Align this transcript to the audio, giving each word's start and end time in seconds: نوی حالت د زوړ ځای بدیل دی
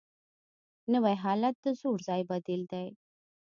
نوی 0.91 1.15
حالت 1.23 1.55
د 1.63 1.67
زوړ 1.79 1.97
ځای 2.07 2.21
بدیل 2.31 2.61
دی 2.71 2.87